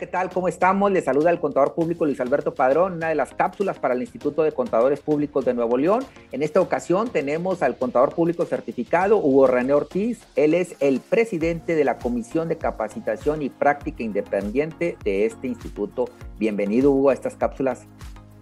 ¿qué 0.00 0.06
tal? 0.06 0.30
¿Cómo 0.30 0.48
estamos? 0.48 0.90
Le 0.90 1.02
saluda 1.02 1.30
el 1.30 1.38
contador 1.38 1.74
público 1.74 2.06
Luis 2.06 2.18
Alberto 2.20 2.54
Padrón, 2.54 2.94
una 2.94 3.10
de 3.10 3.14
las 3.14 3.34
cápsulas 3.34 3.78
para 3.78 3.92
el 3.92 4.00
Instituto 4.00 4.42
de 4.42 4.50
Contadores 4.50 5.00
Públicos 5.00 5.44
de 5.44 5.52
Nuevo 5.52 5.76
León. 5.76 6.02
En 6.32 6.42
esta 6.42 6.62
ocasión 6.62 7.10
tenemos 7.10 7.62
al 7.62 7.76
contador 7.76 8.14
público 8.14 8.46
certificado, 8.46 9.18
Hugo 9.18 9.46
René 9.46 9.74
Ortiz. 9.74 10.26
Él 10.36 10.54
es 10.54 10.74
el 10.80 11.00
presidente 11.00 11.74
de 11.74 11.84
la 11.84 11.98
Comisión 11.98 12.48
de 12.48 12.56
Capacitación 12.56 13.42
y 13.42 13.50
Práctica 13.50 14.02
Independiente 14.02 14.96
de 15.04 15.26
este 15.26 15.48
instituto. 15.48 16.06
Bienvenido, 16.38 16.92
Hugo, 16.92 17.10
a 17.10 17.12
estas 17.12 17.36
cápsulas. 17.36 17.86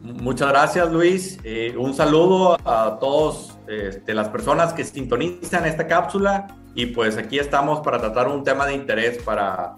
Muchas 0.00 0.50
gracias, 0.50 0.93
Luis. 0.93 1.40
Eh, 1.43 1.75
un 1.77 1.93
saludo 1.93 2.56
a 2.64 2.98
todos 3.00 3.59
este, 3.66 4.14
las 4.14 4.29
personas 4.29 4.75
que 4.75 4.84
sintonizan 4.84 5.67
esta 5.67 5.89
cápsula 5.89 6.56
y 6.76 6.86
pues 6.86 7.17
aquí 7.17 7.40
estamos 7.40 7.81
para 7.81 7.98
tratar 7.98 8.29
un 8.29 8.45
tema 8.45 8.64
de 8.64 8.75
interés 8.75 9.20
para 9.25 9.76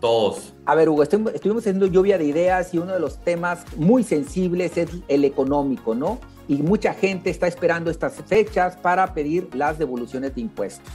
todos. 0.00 0.54
A 0.64 0.74
ver, 0.74 0.88
Hugo, 0.88 1.02
estuvimos 1.02 1.62
haciendo 1.62 1.86
lluvia 1.86 2.18
de 2.18 2.24
ideas 2.24 2.72
y 2.74 2.78
uno 2.78 2.92
de 2.92 3.00
los 3.00 3.18
temas 3.18 3.64
muy 3.76 4.02
sensibles 4.02 4.76
es 4.76 4.90
el 5.08 5.24
económico, 5.24 5.94
¿no? 5.94 6.18
Y 6.48 6.62
mucha 6.62 6.94
gente 6.94 7.30
está 7.30 7.46
esperando 7.46 7.90
estas 7.90 8.14
fechas 8.26 8.76
para 8.76 9.14
pedir 9.14 9.48
las 9.54 9.78
devoluciones 9.78 10.34
de 10.34 10.42
impuestos. 10.42 10.92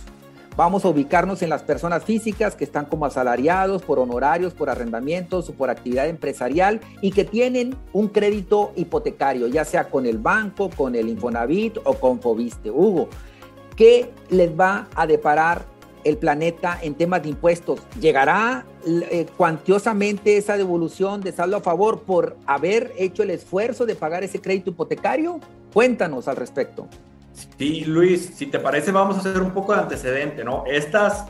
Vamos 0.57 0.83
a 0.83 0.89
ubicarnos 0.89 1.41
en 1.43 1.49
las 1.49 1.63
personas 1.63 2.03
físicas 2.03 2.55
que 2.55 2.65
están 2.65 2.85
como 2.85 3.05
asalariados 3.05 3.83
por 3.83 3.99
honorarios, 3.99 4.53
por 4.53 4.69
arrendamientos 4.69 5.47
o 5.49 5.53
por 5.53 5.69
actividad 5.69 6.07
empresarial 6.07 6.81
y 7.01 7.11
que 7.11 7.23
tienen 7.23 7.77
un 7.93 8.09
crédito 8.09 8.73
hipotecario, 8.75 9.47
ya 9.47 9.63
sea 9.63 9.89
con 9.89 10.05
el 10.05 10.17
banco, 10.17 10.69
con 10.69 10.95
el 10.95 11.07
Infonavit 11.07 11.77
o 11.85 11.93
con 11.93 12.21
Fobiste. 12.21 12.69
Hugo, 12.69 13.07
¿qué 13.77 14.11
les 14.29 14.51
va 14.51 14.89
a 14.93 15.07
deparar 15.07 15.65
el 16.03 16.17
planeta 16.17 16.77
en 16.81 16.95
temas 16.95 17.23
de 17.23 17.29
impuestos? 17.29 17.79
¿Llegará 18.01 18.65
eh, 18.85 19.27
cuantiosamente 19.37 20.37
esa 20.37 20.57
devolución 20.57 21.21
de 21.21 21.31
saldo 21.31 21.57
a 21.57 21.61
favor 21.61 22.01
por 22.01 22.37
haber 22.45 22.93
hecho 22.97 23.23
el 23.23 23.29
esfuerzo 23.29 23.85
de 23.85 23.95
pagar 23.95 24.23
ese 24.23 24.41
crédito 24.41 24.71
hipotecario? 24.71 25.39
Cuéntanos 25.73 26.27
al 26.27 26.35
respecto. 26.35 26.87
Sí, 27.57 27.85
Luis, 27.85 28.31
si 28.35 28.47
te 28.47 28.59
parece, 28.59 28.91
vamos 28.91 29.17
a 29.17 29.19
hacer 29.19 29.41
un 29.41 29.51
poco 29.51 29.73
de 29.73 29.81
antecedente, 29.81 30.43
¿no? 30.43 30.63
Estas 30.67 31.25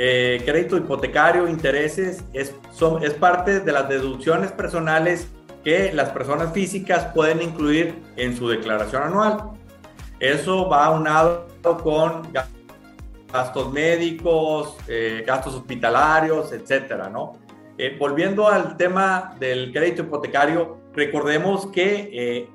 eh, 0.00 0.42
crédito 0.44 0.76
hipotecario, 0.76 1.48
intereses, 1.48 2.22
es, 2.32 2.54
son, 2.72 3.02
es 3.02 3.14
parte 3.14 3.58
de 3.58 3.72
las 3.72 3.88
deducciones 3.88 4.52
personales 4.52 5.26
que 5.64 5.92
las 5.92 6.10
personas 6.10 6.52
físicas 6.52 7.06
pueden 7.12 7.42
incluir 7.42 8.00
en 8.16 8.36
su 8.36 8.48
declaración 8.48 9.02
anual. 9.02 9.50
Eso 10.20 10.68
va 10.68 10.84
aunado 10.84 11.48
con 11.82 12.22
gastos 13.32 13.72
médicos, 13.72 14.76
eh, 14.88 15.24
gastos 15.26 15.54
hospitalarios, 15.54 16.52
etcétera, 16.52 17.08
¿no? 17.08 17.32
Eh, 17.76 17.96
volviendo 17.98 18.48
al 18.48 18.76
tema 18.76 19.36
del 19.38 19.72
crédito 19.72 20.02
hipotecario, 20.02 20.78
recordemos 20.94 21.66
que 21.66 22.10
eh, 22.12 22.50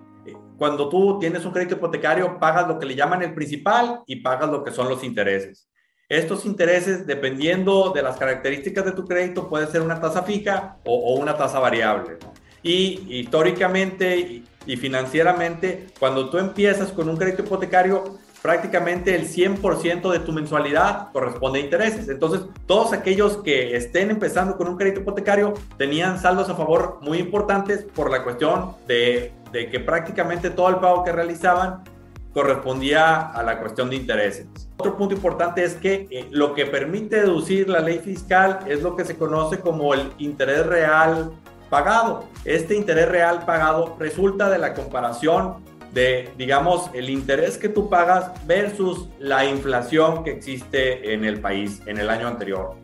cuando 0.57 0.89
tú 0.89 1.19
tienes 1.19 1.45
un 1.45 1.51
crédito 1.51 1.75
hipotecario, 1.75 2.39
pagas 2.39 2.67
lo 2.67 2.79
que 2.79 2.85
le 2.85 2.95
llaman 2.95 3.21
el 3.21 3.33
principal 3.33 4.01
y 4.05 4.17
pagas 4.17 4.49
lo 4.49 4.63
que 4.63 4.71
son 4.71 4.89
los 4.89 5.03
intereses. 5.03 5.69
Estos 6.09 6.45
intereses, 6.45 7.07
dependiendo 7.07 7.91
de 7.91 8.01
las 8.01 8.17
características 8.17 8.85
de 8.85 8.91
tu 8.91 9.05
crédito, 9.05 9.49
puede 9.49 9.67
ser 9.67 9.81
una 9.81 9.99
tasa 9.99 10.23
fija 10.23 10.77
o, 10.85 11.15
una 11.15 11.35
tasa 11.35 11.59
variable. 11.59 12.17
Y 12.61 13.19
históricamente 13.19 14.43
y 14.65 14.77
financieramente, 14.77 15.87
cuando 15.99 16.29
tú 16.29 16.37
empiezas 16.37 16.91
con 16.91 17.09
un 17.09 17.17
crédito 17.17 17.43
hipotecario, 17.43 18.17
prácticamente 18.43 19.15
el 19.15 19.25
100% 19.25 20.11
de 20.11 20.19
tu 20.19 20.33
mensualidad 20.33 21.13
corresponde 21.13 21.59
a 21.59 21.61
intereses. 21.63 22.09
Entonces, 22.09 22.41
todos 22.67 22.91
aquellos 22.91 23.37
que 23.37 23.77
estén 23.77 24.11
empezando 24.11 24.57
con 24.57 24.67
un 24.67 24.75
crédito 24.75 24.99
hipotecario 24.99 25.53
tenían 25.77 26.19
saldos 26.19 26.49
a 26.49 26.55
favor 26.55 26.99
muy 27.01 27.19
importantes 27.19 27.85
por 27.95 28.11
la 28.11 28.21
cuestión 28.21 28.75
de, 28.85 29.31
que 29.53 29.79
prácticamente 29.79 30.49
todo 30.49 30.67
el 30.67 30.75
pago 30.75 31.05
que 31.05 31.13
realizaban 31.13 31.85
correspondía 32.33 33.29
a 33.29 33.43
la 33.43 33.59
cuestión 33.61 33.89
de 33.89 33.95
intereses. 33.95 34.47
Otro 34.77 34.97
punto 34.97 35.15
importante 35.15 35.63
es 35.63 35.75
que 35.75 36.07
eh, 36.11 36.27
lo 36.31 36.53
que 36.53 36.65
permite 36.65 37.21
deducir 37.21 37.69
la 37.69 37.79
ley 37.79 37.99
fiscal 37.99 38.59
es 38.67 38.81
lo 38.81 38.97
que 38.97 39.05
se 39.05 39.15
conoce 39.15 39.59
como 39.59 39.93
el 39.93 40.11
interés 40.17 40.65
real 40.65 41.31
pagado. 41.69 42.25
Este 42.43 42.75
interés 42.75 43.07
real 43.07 43.45
pagado 43.45 43.95
resulta 43.99 44.49
de 44.49 44.57
la 44.57 44.73
comparación 44.73 45.55
de, 45.93 46.29
digamos, 46.37 46.89
el 46.93 47.09
interés 47.09 47.57
que 47.57 47.69
tú 47.69 47.89
pagas 47.89 48.31
versus 48.45 49.07
la 49.19 49.45
inflación 49.45 50.23
que 50.23 50.31
existe 50.31 51.13
en 51.13 51.23
el 51.23 51.39
país 51.39 51.81
en 51.85 51.99
el 51.99 52.09
año 52.09 52.27
anterior. 52.27 52.75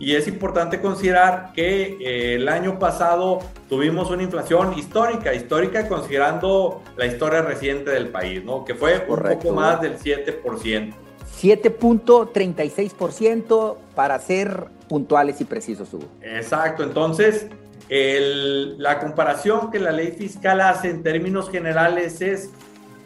Y 0.00 0.14
es 0.14 0.28
importante 0.28 0.80
considerar 0.80 1.52
que 1.54 1.96
eh, 2.00 2.36
el 2.36 2.48
año 2.48 2.78
pasado 2.78 3.40
tuvimos 3.68 4.10
una 4.10 4.22
inflación 4.22 4.78
histórica, 4.78 5.34
histórica 5.34 5.88
considerando 5.88 6.82
la 6.96 7.06
historia 7.06 7.42
reciente 7.42 7.90
del 7.90 8.06
país, 8.08 8.44
¿no? 8.44 8.64
Que 8.64 8.74
fue 8.74 9.04
un 9.08 9.18
poco 9.18 9.52
más 9.52 9.80
del 9.80 9.98
7%. 9.98 10.94
7.36% 11.40 13.76
para 13.94 14.18
ser 14.18 14.64
puntuales 14.88 15.40
y 15.40 15.44
precisos, 15.44 15.92
Hugo. 15.92 16.06
Exacto, 16.22 16.82
entonces 16.82 17.46
la 17.88 18.98
comparación 18.98 19.70
que 19.70 19.78
la 19.78 19.92
ley 19.92 20.12
fiscal 20.12 20.60
hace 20.60 20.90
en 20.90 21.02
términos 21.02 21.50
generales 21.50 22.20
es 22.20 22.50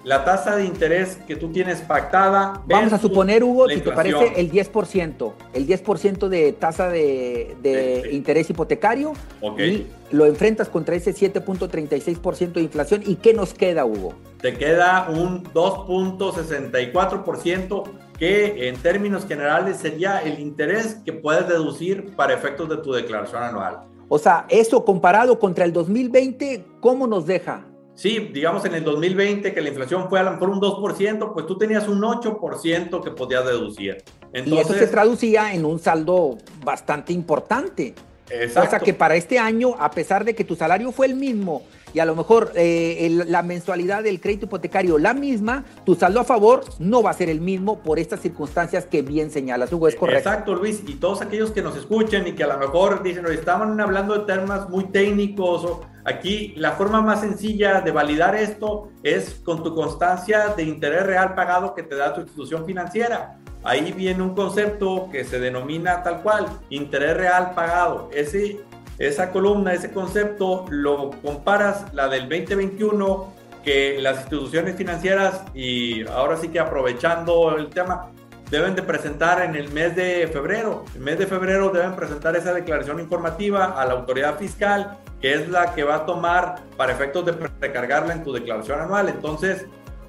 la 0.04 0.25
tasa 0.25 0.56
de 0.56 0.65
interés 0.65 1.19
que 1.28 1.37
tú 1.37 1.53
tienes 1.53 1.81
pactada. 1.81 2.60
Vamos 2.66 2.92
a 2.92 2.98
suponer, 2.98 3.44
Hugo, 3.44 3.69
si 3.69 3.81
te 3.81 3.92
parece 3.92 4.32
el 4.37 4.50
10%, 4.50 5.32
el 5.54 5.65
10% 5.66 6.28
de 6.28 6.53
tasa 6.53 6.88
de, 6.88 8.09
interés 8.10 8.50
hipotecario 8.50 9.12
y 9.59 9.87
lo 10.10 10.26
enfrentas 10.26 10.69
contra 10.69 10.97
ese 10.97 11.15
7.36% 11.15 12.53
de 12.53 12.62
inflación. 12.62 13.03
¿Y 13.06 13.15
qué 13.16 13.34
nos 13.34 13.54
queda, 13.54 13.84
Hugo? 13.84 14.15
Te 14.41 14.54
queda 14.54 15.09
un 15.09 15.42
2.64% 15.44 17.84
que 18.19 18.69
en 18.69 18.76
términos 18.76 19.26
generales 19.26 19.78
sería 19.78 20.19
el 20.19 20.38
interés 20.41 20.97
que 21.04 21.12
puedes 21.12 21.48
deducir 21.48 22.15
para 22.16 22.34
efectos 22.34 22.69
de 22.69 22.76
tu 22.78 22.92
declaración 22.92 23.41
anual. 23.42 23.82
O 24.14 24.18
sea, 24.18 24.44
eso 24.50 24.84
comparado 24.84 25.38
contra 25.38 25.64
el 25.64 25.72
2020, 25.72 26.66
¿cómo 26.80 27.06
nos 27.06 27.24
deja? 27.24 27.64
Sí, 27.94 28.28
digamos 28.30 28.62
en 28.66 28.74
el 28.74 28.84
2020 28.84 29.54
que 29.54 29.60
la 29.62 29.70
inflación 29.70 30.06
fue 30.10 30.20
a 30.20 30.22
lo 30.22 30.32
mejor 30.32 30.50
un 30.50 30.60
2%, 30.60 31.32
pues 31.32 31.46
tú 31.46 31.56
tenías 31.56 31.88
un 31.88 32.02
8% 32.02 33.02
que 33.02 33.10
podías 33.10 33.46
deducir. 33.46 34.04
y 34.34 34.58
eso 34.58 34.74
se 34.74 34.86
traducía 34.86 35.54
en 35.54 35.64
un 35.64 35.78
saldo 35.78 36.36
bastante 36.62 37.14
importante. 37.14 37.94
Exacto. 38.28 38.68
O 38.68 38.70
sea 38.70 38.80
que 38.80 38.92
para 38.92 39.16
este 39.16 39.38
año, 39.38 39.76
a 39.78 39.90
pesar 39.90 40.26
de 40.26 40.34
que 40.34 40.44
tu 40.44 40.56
salario 40.56 40.92
fue 40.92 41.06
el 41.06 41.14
mismo 41.14 41.62
y 41.94 42.00
a 42.00 42.04
lo 42.04 42.14
mejor 42.14 42.53
eh, 42.54 43.25
la 43.26 43.42
mensualidad 43.42 44.03
del 44.03 44.20
crédito 44.20 44.47
hipotecario 44.47 44.98
la 44.98 45.14
misma, 45.14 45.64
tu 45.84 45.94
saldo 45.94 46.20
a 46.20 46.25
favor 46.25 46.64
no 46.78 47.03
va 47.03 47.10
a 47.10 47.14
ser 47.14 47.28
el 47.28 47.41
mismo 47.41 47.80
por 47.80 47.98
estas 47.98 48.20
circunstancias 48.20 48.86
que 48.86 49.03
bien 49.03 49.30
señalas, 49.30 49.72
Hugo, 49.72 49.88
es 49.88 49.97
correcto. 49.97 50.28
Exacto, 50.28 50.54
Luis, 50.54 50.82
y 50.86 50.94
todos 50.94 51.22
aquellos 51.22 51.50
que 51.50 51.62
nos 51.62 51.76
escuchen 51.76 52.26
y 52.26 52.32
que 52.32 52.44
a 52.44 52.48
lo 52.48 52.58
mejor 52.58 53.03
dicen, 53.03 53.26
estaban 53.26 53.80
hablando 53.80 54.19
de 54.19 54.25
temas 54.25 54.69
muy 54.69 54.84
técnicos, 54.84 55.64
o 55.64 55.80
aquí 56.04 56.54
la 56.56 56.72
forma 56.72 57.00
más 57.00 57.20
sencilla 57.20 57.80
de 57.80 57.91
validar 57.91 58.34
esto 58.34 58.91
es 59.03 59.41
con 59.44 59.62
tu 59.62 59.74
constancia 59.74 60.48
de 60.56 60.62
interés 60.62 61.04
real 61.04 61.34
pagado 61.34 61.74
que 61.74 61.82
te 61.82 61.97
da 61.97 62.14
tu 62.14 62.20
institución 62.20 62.64
financiera. 62.64 63.38
Ahí 63.64 63.92
viene 63.92 64.22
un 64.22 64.34
concepto 64.34 65.09
que 65.10 65.24
se 65.24 65.38
denomina 65.38 66.03
tal 66.03 66.22
cual, 66.22 66.47
interés 66.69 67.16
real 67.16 67.53
pagado. 67.54 68.10
Ese 68.12 68.60
esa 69.08 69.32
columna, 69.32 69.74
ese 69.74 69.90
concepto, 69.90 70.64
lo 70.70 71.10
comparas 71.22 71.92
la 71.92 72.08
del 72.08 72.28
2021, 72.28 73.32
que 73.64 73.98
las 74.00 74.20
instituciones 74.20 74.76
financieras, 74.76 75.42
y 75.54 76.06
ahora 76.06 76.36
sí 76.36 76.48
que 76.48 76.60
aprovechando 76.60 77.56
el 77.56 77.68
tema, 77.68 78.10
deben 78.48 78.77
de 78.77 78.82
presentar 78.82 79.42
en 79.42 79.56
el 79.56 79.72
mes 79.72 79.97
de 79.97 80.28
febrero. 80.32 80.84
El 80.94 81.00
mes 81.00 81.18
de 81.18 81.27
febrero 81.27 81.71
deben 81.71 81.97
presentar 81.97 82.36
esa 82.36 82.54
declaración 82.54 83.00
informativa 83.00 83.80
a 83.80 83.84
la 83.86 83.94
autoridad 83.94 84.38
fiscal, 84.38 84.98
que 85.21 85.34
es 85.34 85.48
la 85.48 85.74
que 85.74 85.82
va 85.82 85.97
a 85.97 86.06
tomar 86.06 86.60
para 86.77 86.92
efectos 86.92 87.24
de 87.27 87.32
recargarla 87.60 88.12
en 88.12 88.22
tu 88.22 88.32
declaración 88.32 88.80
anual. 88.80 89.09
Entonces, 89.09 89.66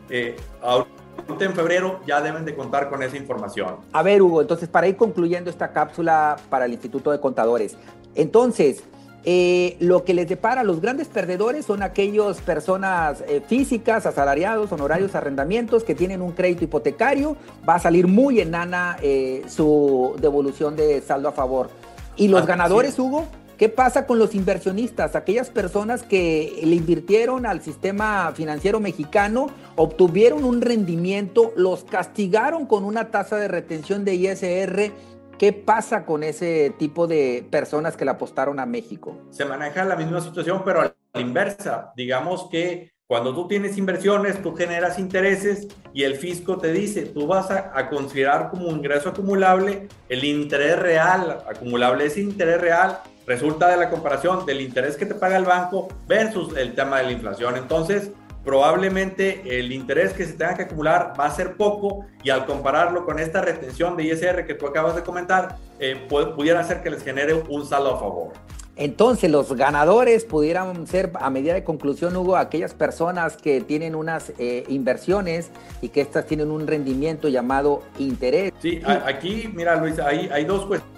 eh, 0.09 0.35
ahorita 0.61 1.02
en 1.39 1.53
febrero 1.53 1.99
ya 2.07 2.21
deben 2.21 2.45
de 2.45 2.55
contar 2.55 2.89
con 2.89 3.03
esa 3.03 3.17
información. 3.17 3.77
A 3.91 4.03
ver, 4.03 4.21
Hugo, 4.21 4.41
entonces 4.41 4.69
para 4.69 4.87
ir 4.87 4.95
concluyendo 4.95 5.49
esta 5.49 5.71
cápsula 5.71 6.37
para 6.49 6.65
el 6.65 6.73
Instituto 6.73 7.11
de 7.11 7.19
Contadores, 7.19 7.77
entonces, 8.15 8.83
eh, 9.25 9.77
lo 9.79 10.03
que 10.03 10.13
les 10.13 10.27
depara 10.27 10.61
a 10.61 10.63
los 10.63 10.81
grandes 10.81 11.07
perdedores 11.07 11.65
son 11.65 11.81
aquellas 11.81 12.41
personas 12.41 13.23
eh, 13.27 13.41
físicas, 13.45 14.05
asalariados, 14.05 14.71
honorarios, 14.71 15.15
arrendamientos 15.15 15.83
que 15.83 15.95
tienen 15.95 16.21
un 16.21 16.33
crédito 16.33 16.65
hipotecario. 16.65 17.37
Va 17.67 17.75
a 17.75 17.79
salir 17.79 18.07
muy 18.07 18.41
enana 18.41 18.97
eh, 19.01 19.43
su 19.47 20.15
devolución 20.19 20.75
de 20.75 21.01
saldo 21.01 21.29
a 21.29 21.31
favor. 21.31 21.69
¿Y 22.15 22.27
los 22.27 22.45
ganadores, 22.45 22.99
Hugo? 22.99 23.25
¿Qué 23.63 23.69
pasa 23.69 24.05
con 24.05 24.19
los 24.19 24.35
inversionistas? 24.35 25.15
Aquellas 25.15 25.49
personas 25.49 26.03
que 26.03 26.59
le 26.65 26.75
invirtieron 26.75 27.45
al 27.45 27.61
sistema 27.61 28.29
financiero 28.35 28.81
mexicano, 28.81 29.47
obtuvieron 29.77 30.43
un 30.43 30.59
rendimiento, 30.59 31.53
los 31.55 31.85
castigaron 31.85 32.65
con 32.65 32.83
una 32.83 33.09
tasa 33.09 33.37
de 33.37 33.47
retención 33.47 34.03
de 34.03 34.15
ISR 34.15 34.91
¿Qué 35.39 35.53
pasa 35.53 36.05
con 36.05 36.23
ese 36.23 36.73
tipo 36.77 37.07
de 37.07 37.47
personas 37.49 37.95
que 37.95 38.03
le 38.03 38.11
apostaron 38.11 38.59
a 38.59 38.65
México? 38.65 39.17
Se 39.29 39.45
maneja 39.45 39.85
la 39.85 39.95
misma 39.95 40.19
situación, 40.19 40.63
pero 40.65 40.81
a 40.81 40.93
la 41.13 41.21
inversa. 41.21 41.93
Digamos 41.95 42.49
que 42.51 42.91
cuando 43.07 43.33
tú 43.33 43.47
tienes 43.47 43.77
inversiones, 43.77 44.41
tú 44.41 44.55
generas 44.55 44.99
intereses 44.99 45.67
y 45.93 46.03
el 46.03 46.15
fisco 46.15 46.57
te 46.57 46.73
dice, 46.73 47.03
tú 47.03 47.27
vas 47.27 47.51
a, 47.51 47.89
considerar 47.89 48.49
como 48.49 48.69
ingreso 48.69 49.09
acumulable 49.09 49.87
el 50.09 50.23
interés 50.23 50.79
real 50.79 51.43
acumulable. 51.47 52.05
Ese 52.05 52.21
interés 52.21 52.59
real 52.59 52.99
resulta 53.25 53.69
de 53.69 53.77
la 53.77 53.89
comparación 53.89 54.45
del 54.45 54.61
interés 54.61 54.97
que 54.97 55.05
te 55.05 55.15
paga 55.15 55.37
el 55.37 55.45
banco 55.45 55.87
versus 56.07 56.55
el 56.57 56.75
tema 56.75 56.99
de 56.99 57.05
la 57.05 57.11
inflación. 57.11 57.57
Entonces, 57.57 58.11
probablemente 58.43 59.59
el 59.59 59.71
interés 59.71 60.13
que 60.13 60.25
se 60.25 60.33
tenga 60.33 60.55
que 60.55 60.63
acumular 60.63 61.13
va 61.19 61.25
a 61.25 61.31
ser 61.31 61.55
poco 61.55 62.05
y 62.23 62.29
al 62.29 62.45
compararlo 62.45 63.05
con 63.05 63.19
esta 63.19 63.41
retención 63.41 63.95
de 63.95 64.03
ISR 64.03 64.45
que 64.45 64.53
tú 64.53 64.67
acabas 64.67 64.95
de 64.95 65.03
comentar, 65.03 65.57
eh, 65.79 66.07
pudiera 66.09 66.63
ser 66.63 66.81
que 66.81 66.89
les 66.89 67.03
genere 67.03 67.33
un 67.33 67.65
saldo 67.65 67.95
a 67.95 67.99
favor. 67.99 68.33
Entonces, 68.75 69.29
los 69.29 69.53
ganadores 69.53 70.25
pudieran 70.25 70.87
ser, 70.87 71.11
a 71.19 71.29
medida 71.29 71.53
de 71.53 71.63
conclusión, 71.63 72.15
Hugo, 72.15 72.37
aquellas 72.37 72.73
personas 72.73 73.37
que 73.37 73.61
tienen 73.61 73.93
unas 73.93 74.33
eh, 74.39 74.63
inversiones 74.67 75.51
y 75.81 75.89
que 75.89 76.01
estas 76.01 76.25
tienen 76.25 76.49
un 76.49 76.65
rendimiento 76.65 77.29
llamado 77.29 77.83
interés. 77.99 78.51
Sí, 78.59 78.81
aquí, 79.05 79.51
mira, 79.53 79.75
Luis, 79.75 79.99
hay, 79.99 80.27
hay 80.33 80.45
dos 80.45 80.65
cuestiones. 80.65 80.92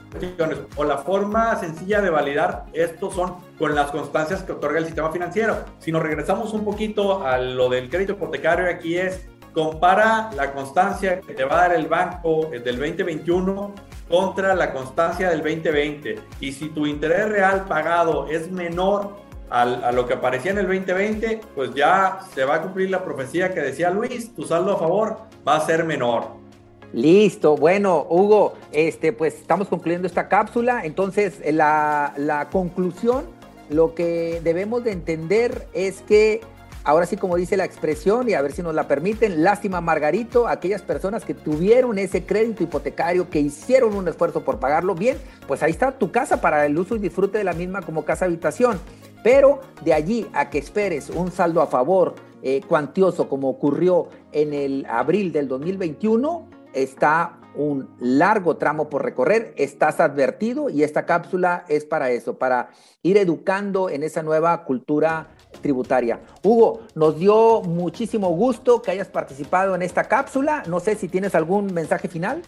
O 0.75 0.83
la 0.83 0.99
forma 0.99 1.55
sencilla 1.57 2.01
de 2.01 2.09
validar 2.09 2.65
esto 2.73 3.11
son 3.11 3.35
con 3.57 3.75
las 3.75 3.91
constancias 3.91 4.43
que 4.43 4.53
otorga 4.53 4.79
el 4.79 4.85
sistema 4.85 5.11
financiero. 5.11 5.57
Si 5.79 5.91
nos 5.91 6.01
regresamos 6.01 6.53
un 6.53 6.63
poquito 6.63 7.25
a 7.25 7.37
lo 7.37 7.69
del 7.69 7.89
crédito 7.89 8.13
hipotecario, 8.13 8.69
aquí 8.69 8.97
es 8.97 9.27
compara 9.53 10.29
la 10.35 10.51
constancia 10.51 11.21
que 11.21 11.33
te 11.33 11.45
va 11.45 11.55
a 11.55 11.67
dar 11.69 11.75
el 11.77 11.87
banco 11.87 12.49
del 12.51 12.77
2021 12.77 13.73
contra 14.09 14.53
la 14.53 14.73
constancia 14.73 15.29
del 15.29 15.39
2020. 15.39 16.19
Y 16.41 16.51
si 16.51 16.69
tu 16.69 16.85
interés 16.85 17.29
real 17.29 17.65
pagado 17.65 18.27
es 18.27 18.51
menor 18.51 19.23
a 19.49 19.91
lo 19.93 20.05
que 20.05 20.15
aparecía 20.15 20.51
en 20.51 20.57
el 20.57 20.67
2020, 20.67 21.39
pues 21.55 21.73
ya 21.73 22.19
se 22.33 22.43
va 22.43 22.55
a 22.55 22.61
cumplir 22.61 22.89
la 22.89 23.05
profecía 23.05 23.53
que 23.53 23.61
decía 23.61 23.89
Luis, 23.89 24.35
tu 24.35 24.43
saldo 24.43 24.73
a 24.73 24.77
favor 24.77 25.17
va 25.47 25.55
a 25.55 25.61
ser 25.61 25.85
menor. 25.85 26.44
Listo, 26.93 27.55
bueno, 27.57 28.05
Hugo, 28.09 28.53
este, 28.71 29.11
pues 29.11 29.35
estamos 29.35 29.67
concluyendo 29.67 30.07
esta 30.07 30.27
cápsula. 30.27 30.85
Entonces, 30.85 31.41
la, 31.53 32.13
la 32.17 32.49
conclusión, 32.49 33.25
lo 33.69 33.95
que 33.95 34.41
debemos 34.43 34.83
de 34.83 34.91
entender 34.91 35.67
es 35.73 36.01
que 36.01 36.41
Ahora 36.87 37.07
sí, 37.07 37.17
como 37.17 37.35
dice 37.35 37.57
la 37.57 37.65
expresión, 37.65 38.29
y 38.29 38.35
a 38.35 38.43
ver 38.43 38.51
si 38.51 38.61
nos 38.61 38.75
la 38.75 38.87
permiten, 38.87 39.43
lástima 39.43 39.81
Margarito, 39.81 40.47
aquellas 40.47 40.83
personas 40.83 41.25
que 41.25 41.33
tuvieron 41.33 41.97
ese 41.97 42.27
crédito 42.27 42.61
hipotecario, 42.61 43.27
que 43.27 43.39
hicieron 43.39 43.95
un 43.95 44.07
esfuerzo 44.07 44.45
por 44.45 44.59
pagarlo 44.59 44.93
bien, 44.93 45.17
pues 45.47 45.63
ahí 45.63 45.71
está 45.71 45.93
tu 45.93 46.11
casa 46.11 46.41
para 46.41 46.63
el 46.63 46.77
uso 46.77 46.95
y 46.95 46.99
disfrute 46.99 47.39
de 47.39 47.43
la 47.43 47.53
misma 47.53 47.81
como 47.81 48.05
casa 48.05 48.25
habitación. 48.25 48.79
Pero 49.23 49.61
de 49.83 49.93
allí 49.93 50.27
a 50.33 50.51
que 50.51 50.59
esperes 50.59 51.09
un 51.09 51.31
saldo 51.31 51.63
a 51.63 51.65
favor 51.65 52.13
eh, 52.43 52.61
cuantioso 52.67 53.27
como 53.27 53.49
ocurrió 53.49 54.09
en 54.31 54.53
el 54.53 54.85
abril 54.87 55.31
del 55.31 55.47
2021, 55.47 56.47
está 56.75 57.39
un 57.55 57.89
largo 57.99 58.57
tramo 58.57 58.89
por 58.89 59.03
recorrer, 59.03 59.53
estás 59.57 59.99
advertido 59.99 60.69
y 60.69 60.83
esta 60.83 61.05
cápsula 61.05 61.65
es 61.67 61.85
para 61.85 62.11
eso, 62.11 62.37
para 62.37 62.69
ir 63.01 63.17
educando 63.17 63.89
en 63.89 64.03
esa 64.03 64.23
nueva 64.23 64.63
cultura 64.65 65.27
tributaria. 65.61 66.19
Hugo, 66.43 66.81
nos 66.95 67.17
dio 67.17 67.61
muchísimo 67.61 68.29
gusto 68.29 68.81
que 68.81 68.91
hayas 68.91 69.07
participado 69.07 69.75
en 69.75 69.81
esta 69.81 70.03
cápsula. 70.03 70.63
No 70.67 70.79
sé 70.79 70.95
si 70.95 71.07
tienes 71.07 71.33
algún 71.33 71.73
mensaje 71.73 72.07
final. 72.07 72.41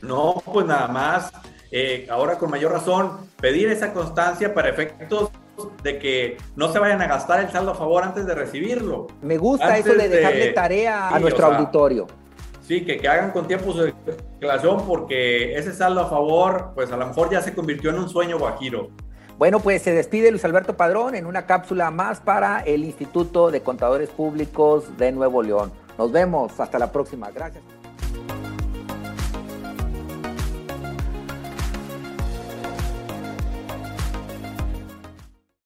No, 0.00 0.42
pues 0.44 0.64
nada 0.66 0.88
más, 0.88 1.32
eh, 1.70 2.06
ahora 2.10 2.38
con 2.38 2.50
mayor 2.50 2.72
razón, 2.72 3.18
pedir 3.40 3.68
esa 3.68 3.92
constancia 3.92 4.54
para 4.54 4.70
efectos 4.70 5.30
de 5.82 5.98
que 5.98 6.38
no 6.56 6.72
se 6.72 6.78
vayan 6.78 7.02
a 7.02 7.06
gastar 7.06 7.40
el 7.40 7.50
saldo 7.50 7.72
a 7.72 7.74
favor 7.74 8.02
antes 8.02 8.24
de 8.26 8.34
recibirlo. 8.34 9.08
Me 9.20 9.36
gusta 9.36 9.76
eso 9.76 9.92
de 9.92 10.08
dejarle 10.08 10.52
tarea 10.52 11.08
a 11.08 11.18
nuestro 11.18 11.46
auditorio. 11.46 12.06
Sí, 12.70 12.84
que, 12.84 12.98
que, 12.98 13.08
hagan 13.08 13.32
con 13.32 13.48
tiempo 13.48 13.72
su 13.72 13.92
declaración 14.06 14.86
porque 14.86 15.58
ese 15.58 15.74
saldo 15.74 16.02
a 16.02 16.08
favor, 16.08 16.70
pues 16.72 16.92
a 16.92 16.96
lo 16.96 17.04
mejor 17.04 17.28
ya 17.28 17.42
se 17.42 17.52
convirtió 17.52 17.90
en 17.90 17.98
un 17.98 18.08
sueño 18.08 18.38
guajiro. 18.38 18.90
Bueno, 19.38 19.58
pues 19.58 19.82
se 19.82 19.92
despide 19.92 20.30
Luis 20.30 20.44
Alberto 20.44 20.76
Padrón 20.76 21.16
en 21.16 21.26
una 21.26 21.46
cápsula 21.46 21.90
más 21.90 22.20
para 22.20 22.60
el 22.60 22.84
Instituto 22.84 23.50
de 23.50 23.62
Contadores 23.62 24.10
Públicos 24.10 24.96
de 24.98 25.10
Nuevo 25.10 25.42
León. 25.42 25.72
Nos 25.98 26.12
vemos, 26.12 26.60
hasta 26.60 26.78
la 26.78 26.92
próxima. 26.92 27.32
Gracias. 27.32 27.79